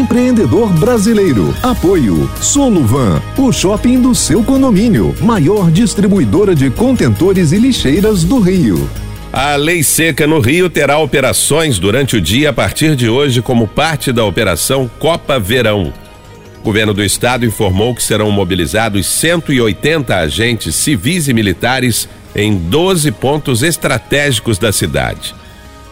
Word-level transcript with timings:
empreendedor 0.00 0.72
brasileiro. 0.72 1.54
Apoio 1.62 2.28
Soluvan, 2.40 3.20
o 3.36 3.52
shopping 3.52 4.00
do 4.00 4.14
seu 4.14 4.42
condomínio, 4.42 5.14
maior 5.20 5.70
distribuidora 5.70 6.54
de 6.54 6.70
contentores 6.70 7.52
e 7.52 7.58
lixeiras 7.58 8.24
do 8.24 8.40
Rio. 8.40 8.88
A 9.32 9.54
lei 9.56 9.82
seca 9.82 10.26
no 10.26 10.40
Rio 10.40 10.70
terá 10.70 10.98
operações 10.98 11.78
durante 11.78 12.16
o 12.16 12.20
dia 12.20 12.50
a 12.50 12.52
partir 12.52 12.96
de 12.96 13.08
hoje 13.08 13.42
como 13.42 13.68
parte 13.68 14.10
da 14.10 14.24
operação 14.24 14.90
Copa 14.98 15.38
Verão. 15.38 15.92
O 16.60 16.64
governo 16.64 16.92
do 16.94 17.04
estado 17.04 17.44
informou 17.46 17.94
que 17.94 18.02
serão 18.02 18.30
mobilizados 18.30 19.06
180 19.06 20.16
agentes 20.16 20.74
civis 20.74 21.28
e 21.28 21.34
militares 21.34 22.08
em 22.34 22.56
12 22.56 23.12
pontos 23.12 23.62
estratégicos 23.62 24.58
da 24.58 24.72
cidade. 24.72 25.34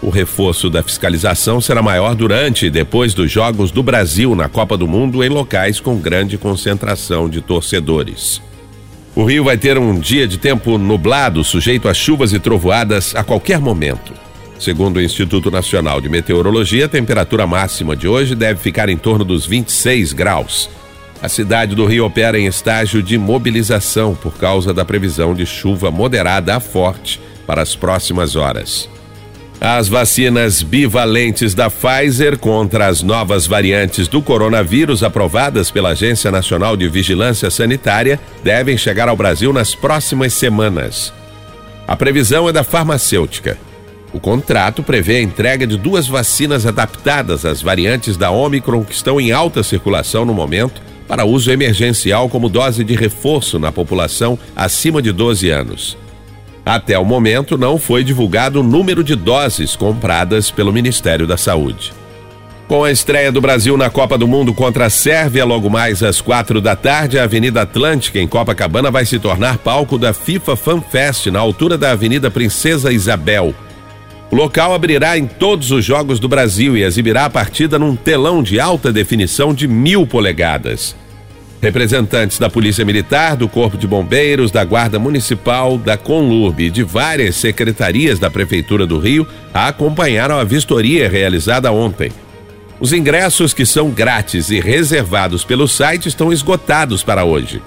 O 0.00 0.10
reforço 0.10 0.70
da 0.70 0.82
fiscalização 0.82 1.60
será 1.60 1.82
maior 1.82 2.14
durante 2.14 2.66
e 2.66 2.70
depois 2.70 3.14
dos 3.14 3.30
Jogos 3.30 3.72
do 3.72 3.82
Brasil 3.82 4.34
na 4.36 4.48
Copa 4.48 4.76
do 4.76 4.86
Mundo 4.86 5.24
em 5.24 5.28
locais 5.28 5.80
com 5.80 5.98
grande 5.98 6.38
concentração 6.38 7.28
de 7.28 7.40
torcedores. 7.40 8.40
O 9.16 9.24
Rio 9.24 9.42
vai 9.42 9.56
ter 9.56 9.76
um 9.76 9.98
dia 9.98 10.28
de 10.28 10.38
tempo 10.38 10.78
nublado, 10.78 11.42
sujeito 11.42 11.88
a 11.88 11.94
chuvas 11.94 12.32
e 12.32 12.38
trovoadas 12.38 13.16
a 13.16 13.24
qualquer 13.24 13.58
momento. 13.58 14.12
Segundo 14.60 14.98
o 14.98 15.02
Instituto 15.02 15.50
Nacional 15.50 16.00
de 16.00 16.08
Meteorologia, 16.08 16.86
a 16.86 16.88
temperatura 16.88 17.44
máxima 17.44 17.96
de 17.96 18.06
hoje 18.06 18.36
deve 18.36 18.60
ficar 18.60 18.88
em 18.88 18.96
torno 18.96 19.24
dos 19.24 19.46
26 19.46 20.12
graus. 20.12 20.70
A 21.20 21.28
cidade 21.28 21.74
do 21.74 21.84
Rio 21.84 22.04
opera 22.04 22.38
em 22.38 22.46
estágio 22.46 23.02
de 23.02 23.18
mobilização 23.18 24.14
por 24.14 24.36
causa 24.38 24.72
da 24.72 24.84
previsão 24.84 25.34
de 25.34 25.44
chuva 25.44 25.90
moderada 25.90 26.54
a 26.54 26.60
forte 26.60 27.20
para 27.44 27.60
as 27.60 27.74
próximas 27.74 28.36
horas. 28.36 28.88
As 29.60 29.88
vacinas 29.88 30.62
bivalentes 30.62 31.52
da 31.52 31.68
Pfizer 31.68 32.38
contra 32.38 32.86
as 32.86 33.02
novas 33.02 33.44
variantes 33.44 34.06
do 34.06 34.22
coronavírus 34.22 35.02
aprovadas 35.02 35.68
pela 35.68 35.90
Agência 35.90 36.30
Nacional 36.30 36.76
de 36.76 36.88
Vigilância 36.88 37.50
Sanitária 37.50 38.20
devem 38.44 38.78
chegar 38.78 39.08
ao 39.08 39.16
Brasil 39.16 39.52
nas 39.52 39.74
próximas 39.74 40.32
semanas. 40.32 41.12
A 41.88 41.96
previsão 41.96 42.48
é 42.48 42.52
da 42.52 42.62
farmacêutica. 42.62 43.58
O 44.12 44.20
contrato 44.20 44.80
prevê 44.80 45.16
a 45.16 45.22
entrega 45.22 45.66
de 45.66 45.76
duas 45.76 46.06
vacinas 46.06 46.64
adaptadas 46.64 47.44
às 47.44 47.60
variantes 47.60 48.16
da 48.16 48.30
Omicron 48.30 48.84
que 48.84 48.94
estão 48.94 49.20
em 49.20 49.32
alta 49.32 49.64
circulação 49.64 50.24
no 50.24 50.32
momento 50.32 50.80
para 51.08 51.24
uso 51.24 51.50
emergencial 51.50 52.28
como 52.28 52.48
dose 52.48 52.84
de 52.84 52.94
reforço 52.94 53.58
na 53.58 53.72
população 53.72 54.38
acima 54.54 55.02
de 55.02 55.10
12 55.10 55.50
anos. 55.50 55.96
Até 56.68 56.98
o 56.98 57.04
momento, 57.04 57.56
não 57.56 57.78
foi 57.78 58.04
divulgado 58.04 58.60
o 58.60 58.62
número 58.62 59.02
de 59.02 59.16
doses 59.16 59.74
compradas 59.74 60.50
pelo 60.50 60.70
Ministério 60.70 61.26
da 61.26 61.38
Saúde. 61.38 61.94
Com 62.68 62.84
a 62.84 62.92
estreia 62.92 63.32
do 63.32 63.40
Brasil 63.40 63.74
na 63.78 63.88
Copa 63.88 64.18
do 64.18 64.28
Mundo 64.28 64.52
contra 64.52 64.84
a 64.84 64.90
Sérvia, 64.90 65.46
logo 65.46 65.70
mais 65.70 66.02
às 66.02 66.20
quatro 66.20 66.60
da 66.60 66.76
tarde, 66.76 67.18
a 67.18 67.24
Avenida 67.24 67.62
Atlântica, 67.62 68.18
em 68.18 68.28
Copacabana, 68.28 68.90
vai 68.90 69.06
se 69.06 69.18
tornar 69.18 69.56
palco 69.56 69.96
da 69.96 70.12
FIFA 70.12 70.56
Fan 70.56 70.82
Fest, 70.82 71.28
na 71.28 71.38
altura 71.38 71.78
da 71.78 71.92
Avenida 71.92 72.30
Princesa 72.30 72.92
Isabel. 72.92 73.54
O 74.30 74.36
local 74.36 74.74
abrirá 74.74 75.16
em 75.16 75.26
todos 75.26 75.70
os 75.70 75.82
Jogos 75.82 76.20
do 76.20 76.28
Brasil 76.28 76.76
e 76.76 76.82
exibirá 76.82 77.24
a 77.24 77.30
partida 77.30 77.78
num 77.78 77.96
telão 77.96 78.42
de 78.42 78.60
alta 78.60 78.92
definição 78.92 79.54
de 79.54 79.66
mil 79.66 80.06
polegadas. 80.06 80.94
Representantes 81.60 82.38
da 82.38 82.48
Polícia 82.48 82.84
Militar, 82.84 83.36
do 83.36 83.48
Corpo 83.48 83.76
de 83.76 83.86
Bombeiros, 83.86 84.52
da 84.52 84.64
Guarda 84.64 84.98
Municipal, 84.98 85.76
da 85.76 85.96
Conlurb 85.96 86.60
e 86.60 86.70
de 86.70 86.84
várias 86.84 87.34
secretarias 87.34 88.18
da 88.18 88.30
Prefeitura 88.30 88.86
do 88.86 88.98
Rio 88.98 89.26
acompanharam 89.52 90.38
a 90.38 90.44
vistoria 90.44 91.08
realizada 91.08 91.72
ontem. 91.72 92.12
Os 92.78 92.92
ingressos 92.92 93.52
que 93.52 93.66
são 93.66 93.90
grátis 93.90 94.50
e 94.50 94.60
reservados 94.60 95.44
pelo 95.44 95.66
site 95.66 96.08
estão 96.08 96.32
esgotados 96.32 97.02
para 97.02 97.24
hoje. 97.24 97.60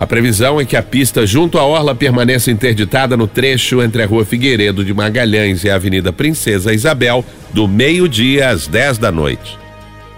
A 0.00 0.06
previsão 0.06 0.60
é 0.60 0.64
que 0.64 0.76
a 0.76 0.82
pista 0.82 1.24
junto 1.24 1.56
à 1.56 1.64
Orla 1.64 1.94
permaneça 1.94 2.50
interditada 2.50 3.16
no 3.16 3.28
trecho 3.28 3.80
entre 3.80 4.02
a 4.02 4.06
Rua 4.06 4.24
Figueiredo 4.24 4.84
de 4.84 4.92
Magalhães 4.92 5.62
e 5.62 5.70
a 5.70 5.76
Avenida 5.76 6.12
Princesa 6.12 6.72
Isabel, 6.72 7.24
do 7.52 7.68
meio-dia 7.68 8.48
às 8.48 8.66
10 8.66 8.98
da 8.98 9.12
noite. 9.12 9.59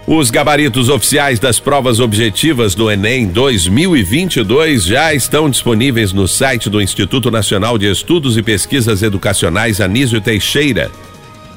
Os 0.05 0.29
gabaritos 0.29 0.89
oficiais 0.89 1.39
das 1.39 1.61
provas 1.61 2.01
objetivas 2.01 2.75
do 2.75 2.91
Enem 2.91 3.25
2022 3.25 4.83
já 4.83 5.13
estão 5.13 5.49
disponíveis 5.49 6.11
no 6.11 6.27
site 6.27 6.69
do 6.69 6.81
Instituto 6.81 7.31
Nacional 7.31 7.77
de 7.77 7.89
Estudos 7.89 8.35
e 8.35 8.43
Pesquisas 8.43 9.01
Educacionais 9.01 9.79
Anísio 9.79 10.19
Teixeira. 10.19 10.91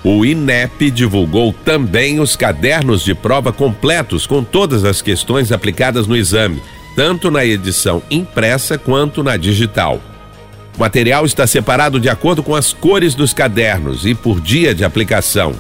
O 0.05 0.25
INEP 0.25 0.93
divulgou 0.93 1.53
também 1.65 2.21
os 2.21 2.37
cadernos 2.37 3.03
de 3.03 3.17
prova 3.17 3.53
completos 3.53 4.29
com 4.29 4.45
todas 4.45 4.85
as 4.85 5.03
questões 5.03 5.51
aplicadas 5.51 6.07
no 6.07 6.17
exame, 6.17 6.63
tanto 6.95 7.33
na 7.33 7.45
edição 7.45 8.01
impressa 8.09 8.79
quanto 8.79 9.25
na 9.25 9.37
digital. 9.37 10.01
O 10.77 10.81
material 10.81 11.27
está 11.27 11.49
separado 11.49 11.99
de 11.99 12.09
acordo 12.09 12.45
com 12.45 12.55
as 12.55 12.73
cores 12.73 13.13
dos 13.13 13.35
cadernos 13.35 14.07
e 14.07 14.15
por 14.15 14.41
dia 14.41 14.73
de 14.73 14.85
aplicação. 14.85 15.53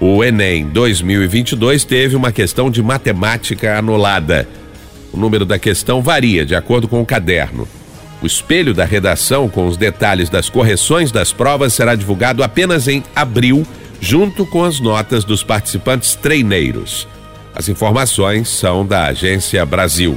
O 0.00 0.22
Enem 0.22 0.64
2022 0.68 1.84
teve 1.84 2.14
uma 2.14 2.30
questão 2.30 2.70
de 2.70 2.80
matemática 2.80 3.76
anulada. 3.76 4.48
O 5.12 5.16
número 5.16 5.44
da 5.44 5.58
questão 5.58 6.00
varia 6.00 6.46
de 6.46 6.54
acordo 6.54 6.86
com 6.86 7.00
o 7.00 7.06
caderno. 7.06 7.66
O 8.22 8.26
espelho 8.26 8.72
da 8.72 8.84
redação 8.84 9.48
com 9.48 9.66
os 9.66 9.76
detalhes 9.76 10.30
das 10.30 10.48
correções 10.48 11.10
das 11.10 11.32
provas 11.32 11.72
será 11.72 11.96
divulgado 11.96 12.44
apenas 12.44 12.86
em 12.86 13.02
abril, 13.14 13.66
junto 14.00 14.46
com 14.46 14.62
as 14.62 14.78
notas 14.78 15.24
dos 15.24 15.42
participantes 15.42 16.14
treineiros. 16.14 17.08
As 17.52 17.68
informações 17.68 18.48
são 18.48 18.86
da 18.86 19.06
Agência 19.06 19.66
Brasil. 19.66 20.16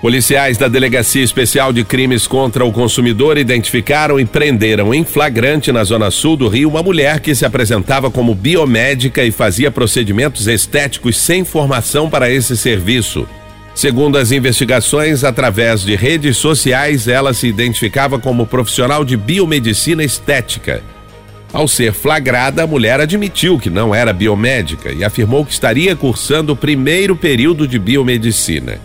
Policiais 0.00 0.56
da 0.56 0.66
Delegacia 0.66 1.22
Especial 1.22 1.74
de 1.74 1.84
Crimes 1.84 2.26
contra 2.26 2.64
o 2.64 2.72
Consumidor 2.72 3.36
identificaram 3.36 4.18
e 4.18 4.24
prenderam 4.24 4.94
em 4.94 5.04
flagrante 5.04 5.70
na 5.70 5.84
zona 5.84 6.10
sul 6.10 6.38
do 6.38 6.48
Rio 6.48 6.70
uma 6.70 6.82
mulher 6.82 7.20
que 7.20 7.34
se 7.34 7.44
apresentava 7.44 8.10
como 8.10 8.34
biomédica 8.34 9.22
e 9.22 9.30
fazia 9.30 9.70
procedimentos 9.70 10.46
estéticos 10.46 11.18
sem 11.18 11.44
formação 11.44 12.08
para 12.08 12.30
esse 12.30 12.56
serviço. 12.56 13.28
Segundo 13.74 14.16
as 14.16 14.32
investigações, 14.32 15.22
através 15.22 15.82
de 15.82 15.94
redes 15.94 16.38
sociais, 16.38 17.06
ela 17.06 17.34
se 17.34 17.46
identificava 17.46 18.18
como 18.18 18.46
profissional 18.46 19.04
de 19.04 19.18
biomedicina 19.18 20.02
estética. 20.02 20.82
Ao 21.52 21.68
ser 21.68 21.92
flagrada, 21.92 22.62
a 22.62 22.66
mulher 22.66 23.00
admitiu 23.00 23.58
que 23.58 23.68
não 23.68 23.94
era 23.94 24.14
biomédica 24.14 24.92
e 24.92 25.04
afirmou 25.04 25.44
que 25.44 25.52
estaria 25.52 25.94
cursando 25.94 26.54
o 26.54 26.56
primeiro 26.56 27.14
período 27.14 27.68
de 27.68 27.78
biomedicina. 27.78 28.80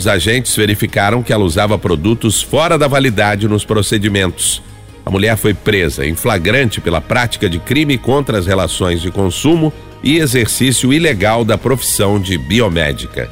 Os 0.00 0.06
agentes 0.06 0.56
verificaram 0.56 1.22
que 1.22 1.30
ela 1.30 1.44
usava 1.44 1.76
produtos 1.76 2.40
fora 2.40 2.78
da 2.78 2.88
validade 2.88 3.46
nos 3.46 3.66
procedimentos. 3.66 4.62
A 5.04 5.10
mulher 5.10 5.36
foi 5.36 5.52
presa 5.52 6.06
em 6.06 6.14
flagrante 6.14 6.80
pela 6.80 7.02
prática 7.02 7.50
de 7.50 7.58
crime 7.58 7.98
contra 7.98 8.38
as 8.38 8.46
relações 8.46 9.02
de 9.02 9.10
consumo 9.10 9.70
e 10.02 10.16
exercício 10.16 10.90
ilegal 10.90 11.44
da 11.44 11.58
profissão 11.58 12.18
de 12.18 12.38
biomédica. 12.38 13.28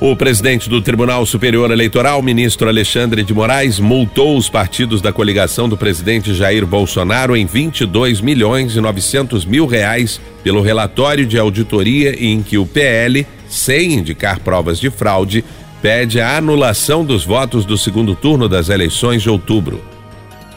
O 0.00 0.16
presidente 0.16 0.70
do 0.70 0.80
Tribunal 0.80 1.26
Superior 1.26 1.70
Eleitoral, 1.70 2.22
ministro 2.22 2.70
Alexandre 2.70 3.22
de 3.22 3.34
Moraes, 3.34 3.78
multou 3.78 4.34
os 4.34 4.48
partidos 4.48 5.02
da 5.02 5.12
coligação 5.12 5.68
do 5.68 5.76
presidente 5.76 6.32
Jair 6.32 6.64
Bolsonaro 6.64 7.36
em 7.36 7.44
22 7.44 8.22
milhões 8.22 8.76
e 8.76 8.80
900 8.80 9.44
mil 9.44 9.66
reais 9.66 10.18
pelo 10.42 10.62
relatório 10.62 11.26
de 11.26 11.38
auditoria 11.38 12.16
em 12.18 12.42
que 12.42 12.56
o 12.56 12.64
PL, 12.64 13.26
sem 13.46 13.92
indicar 13.92 14.40
provas 14.40 14.80
de 14.80 14.88
fraude, 14.88 15.44
pede 15.80 16.20
a 16.20 16.36
anulação 16.36 17.04
dos 17.04 17.24
votos 17.24 17.64
do 17.64 17.78
segundo 17.78 18.14
turno 18.14 18.48
das 18.48 18.68
eleições 18.68 19.22
de 19.22 19.30
outubro. 19.30 19.80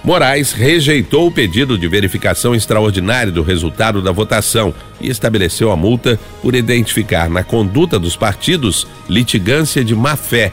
Moraes 0.04 0.52
rejeitou 0.52 1.28
o 1.28 1.32
pedido 1.32 1.78
de 1.78 1.88
verificação 1.88 2.56
extraordinária 2.56 3.32
do 3.32 3.44
resultado 3.44 4.02
da 4.02 4.12
votação 4.12 4.74
e 5.00 5.10
estabeleceu 5.10 5.72
a 5.72 5.76
multa 5.76 6.20
por 6.42 6.56
identificar 6.56 7.30
na 7.30 7.44
conduta 7.44 8.00
dos 8.00 8.16
partidos 8.16 8.88
litigância 9.08 9.84
de 9.84 9.96
má-fé. 9.96 10.52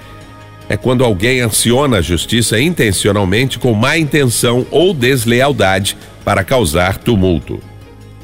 é 0.71 0.77
quando 0.77 1.03
alguém 1.03 1.41
aciona 1.41 1.97
a 1.97 2.03
justiça 2.03 2.61
intencionalmente 2.61 3.59
com 3.59 3.73
má 3.73 3.97
intenção 3.97 4.67
ou 4.71 4.93
deslealdade 4.93 5.97
para 6.23 6.45
causar 6.45 6.99
tumulto. 6.99 7.59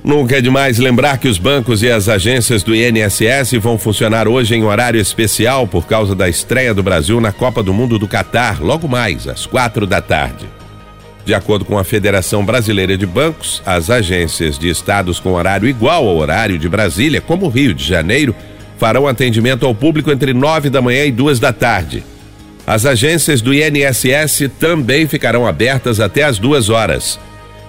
Nunca 0.04 0.36
é 0.36 0.40
demais 0.42 0.76
lembrar 0.76 1.16
que 1.16 1.26
os 1.26 1.38
bancos 1.38 1.82
e 1.82 1.90
as 1.90 2.10
agências 2.10 2.62
do 2.62 2.74
INSS 2.74 3.52
vão 3.58 3.78
funcionar 3.78 4.28
hoje 4.28 4.54
em 4.54 4.62
horário 4.62 5.00
especial 5.00 5.66
por 5.66 5.86
causa 5.86 6.14
da 6.14 6.28
estreia 6.28 6.74
do 6.74 6.82
Brasil 6.82 7.22
na 7.22 7.32
Copa 7.32 7.62
do 7.62 7.72
Mundo 7.72 7.98
do 7.98 8.06
Catar, 8.06 8.60
logo 8.60 8.86
mais, 8.86 9.26
às 9.26 9.46
quatro 9.46 9.86
da 9.86 10.02
tarde. 10.02 10.46
De 11.24 11.32
acordo 11.32 11.64
com 11.64 11.78
a 11.78 11.84
Federação 11.84 12.44
Brasileira 12.44 12.98
de 12.98 13.06
Bancos, 13.06 13.62
as 13.64 13.88
agências 13.88 14.58
de 14.58 14.68
estados 14.68 15.18
com 15.18 15.32
horário 15.32 15.66
igual 15.66 16.06
ao 16.06 16.18
horário 16.18 16.58
de 16.58 16.68
Brasília, 16.68 17.22
como 17.22 17.48
Rio 17.48 17.72
de 17.72 17.82
Janeiro, 17.82 18.36
farão 18.76 19.08
atendimento 19.08 19.64
ao 19.64 19.74
público 19.74 20.12
entre 20.12 20.34
nove 20.34 20.68
da 20.68 20.82
manhã 20.82 21.06
e 21.06 21.12
duas 21.12 21.40
da 21.40 21.50
tarde. 21.50 22.04
As 22.66 22.84
agências 22.84 23.40
do 23.40 23.54
INSS 23.54 24.50
também 24.60 25.08
ficarão 25.08 25.46
abertas 25.46 25.98
até 25.98 26.24
as 26.24 26.38
duas 26.38 26.68
horas. 26.68 27.18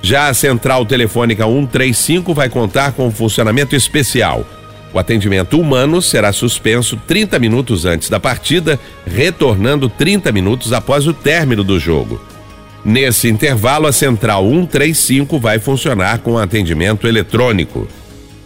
Já 0.01 0.27
a 0.27 0.33
central 0.33 0.85
telefônica 0.85 1.43
135 1.43 2.33
vai 2.33 2.49
contar 2.49 2.91
com 2.91 3.07
um 3.07 3.11
funcionamento 3.11 3.75
especial. 3.75 4.45
O 4.93 4.99
atendimento 4.99 5.59
humano 5.59 6.01
será 6.01 6.31
suspenso 6.31 6.95
30 7.05 7.37
minutos 7.39 7.85
antes 7.85 8.09
da 8.09 8.19
partida, 8.19 8.79
retornando 9.05 9.89
30 9.89 10.31
minutos 10.31 10.71
após 10.71 11.05
o 11.05 11.13
término 11.13 11.63
do 11.63 11.79
jogo. 11.79 12.21
Nesse 12.85 13.27
intervalo, 13.27 13.87
a 13.87 13.91
central 13.91 14.47
135 14.47 15.39
vai 15.39 15.59
funcionar 15.59 16.19
com 16.19 16.37
atendimento 16.37 17.07
eletrônico. 17.07 17.87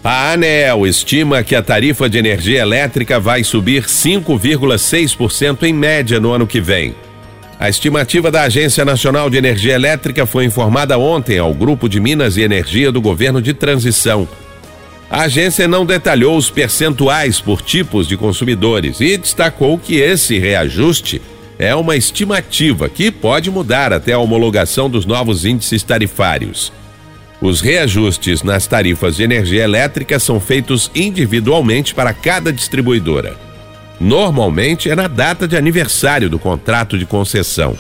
A 0.02 0.32
ANEEL 0.32 0.88
estima 0.88 1.44
que 1.44 1.54
a 1.54 1.62
tarifa 1.62 2.10
de 2.10 2.18
energia 2.18 2.62
elétrica 2.62 3.20
vai 3.20 3.44
subir 3.44 3.84
5,6% 3.84 5.64
em 5.64 5.74
média 5.74 6.22
no 6.22 6.32
ano 6.32 6.48
que 6.48 6.62
vem. 6.62 6.96
A 7.60 7.68
estimativa 7.68 8.32
da 8.32 8.44
Agência 8.44 8.86
Nacional 8.86 9.30
de 9.30 9.36
Energia 9.36 9.74
Elétrica 9.74 10.26
foi 10.26 10.46
informada 10.46 10.98
ontem 10.98 11.38
ao 11.40 11.54
Grupo 11.54 11.90
de 11.90 12.00
Minas 12.00 12.38
e 12.38 12.42
Energia 12.42 12.90
do 12.90 13.02
Governo 13.02 13.42
de 13.42 13.54
Transição. 13.54 14.26
A 15.12 15.24
agência 15.24 15.68
não 15.68 15.86
detalhou 15.86 16.38
os 16.38 16.50
percentuais 16.50 17.42
por 17.42 17.62
tipos 17.62 18.08
de 18.08 18.16
consumidores 18.16 19.02
e 19.02 19.18
destacou 19.18 19.78
que 19.78 19.96
esse 19.96 20.40
reajuste 20.40 21.22
é 21.58 21.76
uma 21.76 21.98
estimativa 21.98 22.88
que 22.88 23.12
pode 23.12 23.52
mudar 23.52 23.92
até 23.92 24.14
a 24.14 24.20
homologação 24.20 24.90
dos 24.90 25.06
novos 25.06 25.44
índices 25.44 25.84
tarifários. 25.84 26.72
Os 27.42 27.60
reajustes 27.60 28.42
nas 28.42 28.68
tarifas 28.68 29.18
de 29.18 29.24
energia 29.24 29.66
elétrica 29.66 30.18
são 30.18 30.40
feitos 30.40 30.90
individualmente 30.96 31.94
para 31.94 32.14
cada 32.14 32.54
distribuidora. 32.54 33.49
Normalmente 34.00 34.90
é 34.90 34.96
na 34.96 35.08
data 35.08 35.48
de 35.48 35.58
aniversário 35.58 36.30
do 36.30 36.40
contrato 36.40 36.98
de 36.98 37.06
concessão. 37.06 37.76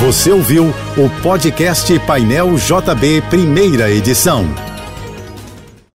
Você 0.00 0.30
ouviu 0.30 0.74
o 0.96 1.10
podcast 1.22 1.98
Painel 2.00 2.54
JB, 2.56 3.22
primeira 3.30 3.90
edição. 3.90 4.46